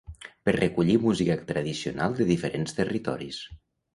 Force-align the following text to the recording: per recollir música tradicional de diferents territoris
per 0.47 0.53
recollir 0.55 0.95
música 1.03 1.35
tradicional 1.51 2.17
de 2.21 2.27
diferents 2.31 2.75
territoris 2.79 3.43